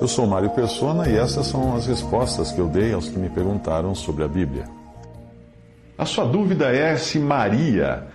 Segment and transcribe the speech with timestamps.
[0.00, 3.28] Eu sou Mário Persona e essas são as respostas que eu dei aos que me
[3.28, 4.64] perguntaram sobre a Bíblia.
[5.98, 8.06] A sua dúvida é se Maria,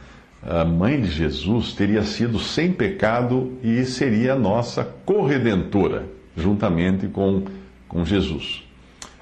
[0.42, 7.44] a mãe de Jesus, teria sido sem pecado e seria nossa corredentora, juntamente com,
[7.88, 8.64] com Jesus.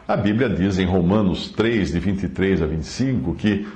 [0.07, 3.67] A Bíblia diz em Romanos 3, de 23 a 25, que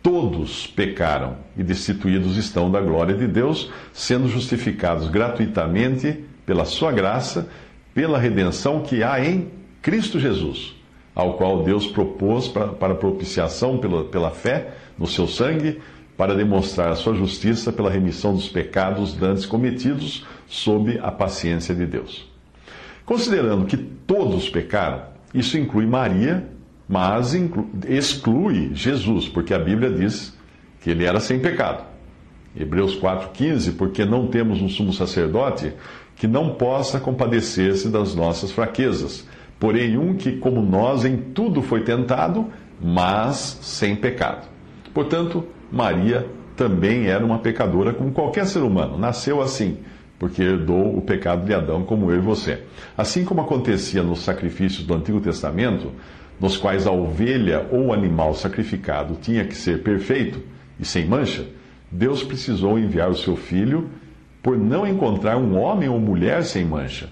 [0.00, 7.48] todos pecaram e destituídos estão da glória de Deus, sendo justificados gratuitamente pela sua graça
[7.94, 9.48] pela redenção que há em
[9.80, 10.74] Cristo Jesus,
[11.14, 15.80] ao qual Deus propôs para, para propiciação pela, pela fé no seu sangue,
[16.16, 21.86] para demonstrar a sua justiça pela remissão dos pecados dantes cometidos sob a paciência de
[21.86, 22.28] Deus.
[23.04, 26.48] Considerando que todos pecaram, isso inclui Maria,
[26.88, 27.34] mas
[27.88, 30.36] exclui Jesus, porque a Bíblia diz
[30.80, 31.84] que ele era sem pecado.
[32.56, 35.72] Hebreus 4,15, porque não temos um sumo sacerdote
[36.16, 39.26] que não possa compadecer-se das nossas fraquezas,
[39.58, 42.46] porém um que, como nós, em tudo foi tentado,
[42.80, 44.46] mas sem pecado.
[44.92, 49.78] Portanto, Maria também era uma pecadora como qualquer ser humano, nasceu assim,
[50.18, 52.62] porque herdou o pecado de Adão, como eu e você.
[52.96, 55.90] Assim como acontecia nos sacrifícios do Antigo Testamento,
[56.40, 60.40] nos quais a ovelha ou animal sacrificado tinha que ser perfeito
[60.78, 61.46] e sem mancha,
[61.90, 63.88] Deus precisou enviar o seu filho
[64.44, 67.08] por não encontrar um homem ou mulher sem mancha.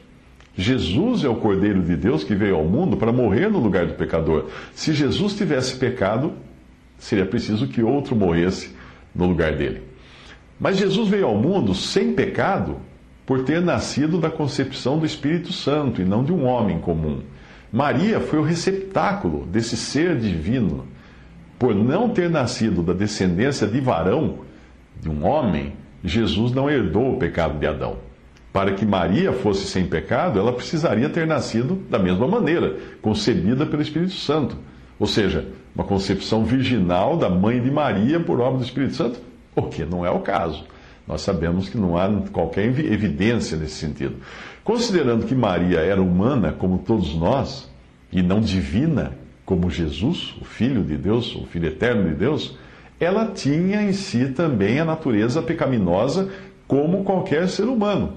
[0.54, 3.94] Jesus é o Cordeiro de Deus que veio ao mundo para morrer no lugar do
[3.94, 4.50] pecador.
[4.74, 6.34] Se Jesus tivesse pecado,
[6.98, 8.76] seria preciso que outro morresse
[9.14, 9.80] no lugar dele.
[10.60, 12.76] Mas Jesus veio ao mundo sem pecado
[13.24, 17.22] por ter nascido da concepção do Espírito Santo e não de um homem comum.
[17.72, 20.84] Maria foi o receptáculo desse ser divino.
[21.58, 24.40] Por não ter nascido da descendência de varão,
[25.00, 25.72] de um homem,
[26.04, 27.96] Jesus não herdou o pecado de Adão.
[28.52, 33.80] Para que Maria fosse sem pecado, ela precisaria ter nascido da mesma maneira, concebida pelo
[33.80, 34.56] Espírito Santo.
[34.98, 39.20] Ou seja, uma concepção virginal da mãe de Maria por obra do Espírito Santo,
[39.56, 40.64] o que não é o caso.
[41.08, 44.16] Nós sabemos que não há qualquer evidência nesse sentido.
[44.62, 47.68] Considerando que Maria era humana, como todos nós,
[48.12, 49.12] e não divina,
[49.44, 52.56] como Jesus, o Filho de Deus, o Filho eterno de Deus,
[53.02, 56.28] ela tinha em si também a natureza pecaminosa,
[56.68, 58.14] como qualquer ser humano.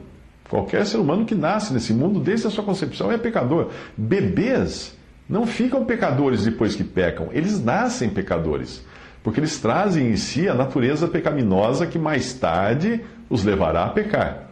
[0.48, 3.70] Qualquer ser humano que nasce nesse mundo, desde a sua concepção, é pecador.
[3.98, 4.96] Bebês
[5.28, 8.86] não ficam pecadores depois que pecam, eles nascem pecadores,
[9.24, 14.52] porque eles trazem em si a natureza pecaminosa que mais tarde os levará a pecar.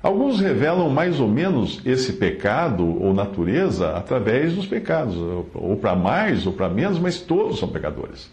[0.00, 5.16] Alguns revelam mais ou menos esse pecado ou natureza através dos pecados,
[5.52, 8.30] ou para mais ou para menos, mas todos são pecadores.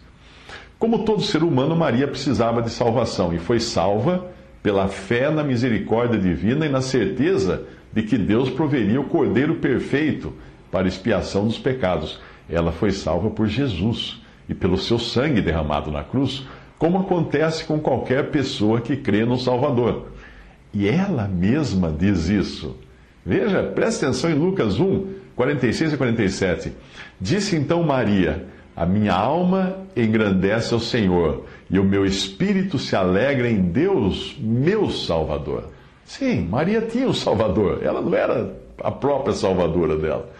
[0.82, 4.26] Como todo ser humano, Maria precisava de salvação e foi salva
[4.64, 7.62] pela fé na misericórdia divina e na certeza
[7.92, 10.32] de que Deus proveria o Cordeiro perfeito
[10.72, 12.20] para expiação dos pecados.
[12.50, 16.48] Ela foi salva por Jesus e pelo seu sangue derramado na cruz,
[16.80, 20.08] como acontece com qualquer pessoa que crê no Salvador.
[20.74, 22.76] E ela mesma diz isso.
[23.24, 25.06] Veja, preste atenção em Lucas 1,
[25.36, 26.72] 46 e 47.
[27.20, 28.48] Disse então Maria.
[28.74, 34.90] A minha alma engrandece ao Senhor e o meu espírito se alegra em Deus, meu
[34.90, 35.64] Salvador.
[36.04, 40.30] Sim, Maria tinha um Salvador, ela não era a própria Salvadora dela.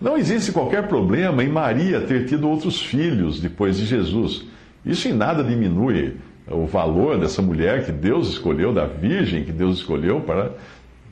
[0.00, 4.44] Não existe qualquer problema em Maria ter tido outros filhos depois de Jesus.
[4.84, 6.16] Isso em nada diminui
[6.50, 10.52] o valor dessa mulher que Deus escolheu, da Virgem que Deus escolheu para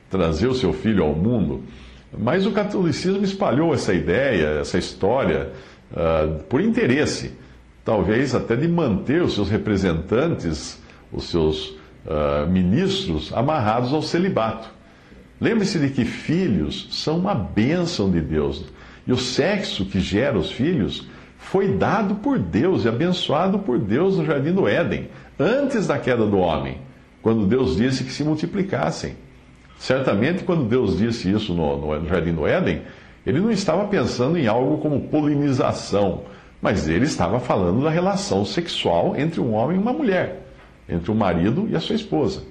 [0.09, 1.63] trazer o seu filho ao mundo.
[2.17, 5.51] Mas o catolicismo espalhou essa ideia, essa história
[5.91, 7.33] uh, por interesse,
[7.83, 10.81] talvez até de manter os seus representantes,
[11.11, 11.69] os seus
[12.05, 14.69] uh, ministros, amarrados ao celibato.
[15.39, 18.65] Lembre-se de que filhos são uma bênção de Deus.
[19.05, 21.07] E o sexo que gera os filhos
[21.37, 25.07] foi dado por Deus e abençoado por Deus no jardim do Éden,
[25.39, 26.79] antes da queda do homem,
[27.21, 29.15] quando Deus disse que se multiplicassem.
[29.77, 32.81] Certamente, quando Deus disse isso no, no jardim do Éden,
[33.27, 36.21] ele não estava pensando em algo como polinização,
[36.61, 40.47] mas ele estava falando da relação sexual entre um homem e uma mulher,
[40.87, 42.43] entre o marido e a sua esposa.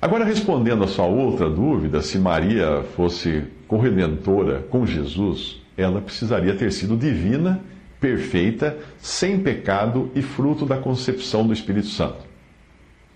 [0.00, 6.70] Agora, respondendo a sua outra dúvida, se Maria fosse corredentora com Jesus, ela precisaria ter
[6.70, 7.60] sido divina,
[8.00, 12.24] perfeita, sem pecado e fruto da concepção do Espírito Santo.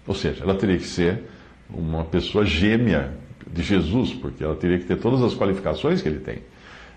[0.04, 1.22] Ou seja, ela teria que ser
[1.70, 3.12] uma pessoa gêmea
[3.50, 6.38] de Jesus, porque ela teria que ter todas as qualificações que ele tem.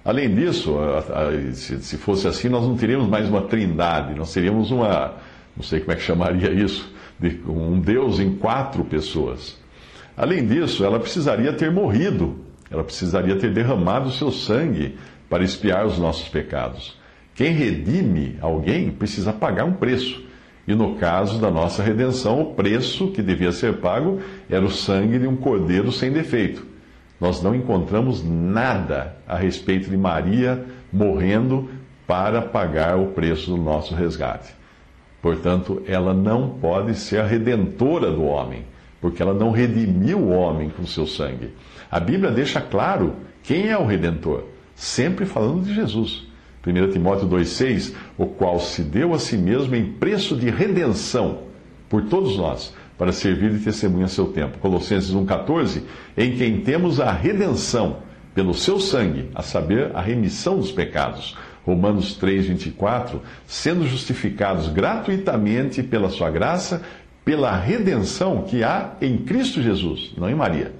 [0.03, 0.75] Além disso,
[1.53, 5.15] se fosse assim, nós não teríamos mais uma trindade, nós seríamos uma,
[5.55, 9.57] não sei como é que chamaria isso, de um Deus em quatro pessoas.
[10.15, 12.39] Além disso, ela precisaria ter morrido,
[12.71, 14.97] ela precisaria ter derramado o seu sangue
[15.29, 16.97] para expiar os nossos pecados.
[17.35, 20.23] Quem redime alguém precisa pagar um preço.
[20.69, 25.17] E no caso da nossa redenção, o preço que devia ser pago era o sangue
[25.17, 26.63] de um cordeiro sem defeito.
[27.19, 30.63] Nós não encontramos nada a respeito de Maria
[30.93, 31.67] morrendo
[32.05, 34.53] para pagar o preço do nosso resgate.
[35.23, 38.63] Portanto, ela não pode ser a redentora do homem,
[39.01, 41.49] porque ela não redimiu o homem com seu sangue.
[41.89, 44.43] A Bíblia deixa claro quem é o redentor,
[44.75, 46.28] sempre falando de Jesus.
[46.69, 51.43] 1 Timóteo 2,6, o qual se deu a si mesmo em preço de redenção
[51.87, 54.57] por todos nós, para servir de testemunha a seu tempo.
[54.59, 55.81] Colossenses 1,14,
[56.17, 57.97] em quem temos a redenção
[58.35, 61.35] pelo seu sangue, a saber, a remissão dos pecados
[61.69, 66.81] Romanos 3, 24, sendo justificados gratuitamente pela sua graça,
[67.23, 70.73] pela redenção que há em Cristo Jesus, não em Maria.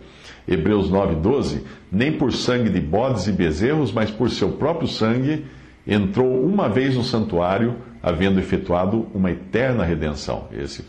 [0.47, 5.45] Hebreus 9, 12, nem por sangue de bodes e bezerros, mas por seu próprio sangue,
[5.89, 10.47] entrou uma vez no santuário, havendo efetuado uma eterna redenção.
[10.51, 10.85] Esse,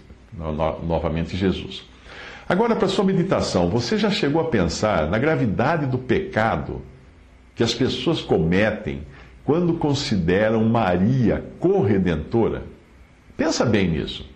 [0.87, 1.89] novamente, Jesus.
[2.47, 6.83] Agora, para sua meditação, você já chegou a pensar na gravidade do pecado
[7.55, 9.03] que as pessoas cometem
[9.45, 12.63] quando consideram Maria corredentora,
[13.37, 14.29] pensa bem nisso.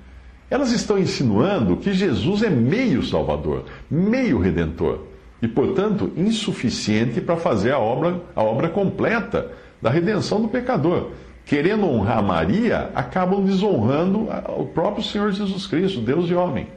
[0.51, 5.01] Elas estão insinuando que Jesus é meio salvador, meio redentor,
[5.43, 9.53] e, portanto, insuficiente para fazer a obra, a obra completa
[9.85, 11.11] da redenção do pecador.
[11.45, 16.69] Querendo honrar Maria, acabam desonrando o próprio Senhor Jesus Cristo, Deus e homem.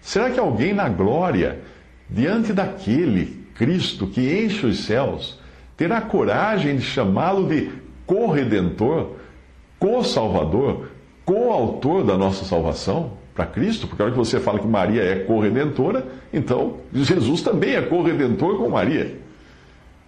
[0.00, 1.58] Será que alguém na glória,
[2.08, 5.40] diante daquele Cristo que enche os céus,
[5.76, 7.68] terá coragem de chamá-lo de
[8.06, 9.16] corredentor,
[9.80, 10.90] co-salvador,
[11.24, 13.88] co-autor da nossa salvação para Cristo?
[13.88, 18.56] Porque a hora que você fala que Maria é corredentora, então Jesus também é corredentor
[18.56, 19.25] com Maria.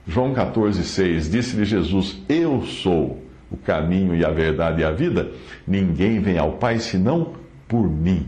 [0.08, 5.31] João 14,6 Disse-lhe Jesus: Eu sou o caminho e a verdade e a vida.
[5.66, 7.34] Ninguém vem ao Pai senão
[7.69, 8.26] por mim.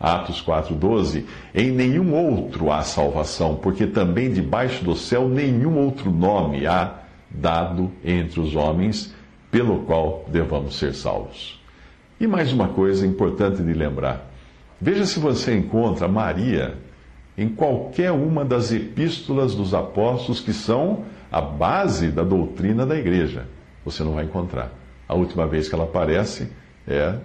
[0.00, 1.24] Atos 4,12:
[1.54, 7.92] Em nenhum outro há salvação, porque também debaixo do céu nenhum outro nome há dado
[8.02, 9.14] entre os homens
[9.50, 11.62] pelo qual devamos ser salvos.
[12.18, 14.30] E mais uma coisa importante de lembrar:
[14.80, 16.78] veja se você encontra Maria
[17.36, 23.46] em qualquer uma das epístolas dos apóstolos que são a base da doutrina da igreja.
[23.84, 24.72] Você não vai encontrar.
[25.08, 26.48] A última vez que ela aparece
[26.86, 27.16] é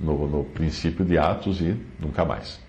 [0.00, 2.63] no, no princípio de Atos e nunca mais.